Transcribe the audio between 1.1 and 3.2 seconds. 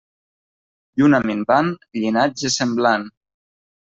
minvant, llinatge semblant.